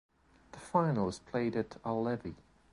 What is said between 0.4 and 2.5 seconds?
The final is played at Ullevi.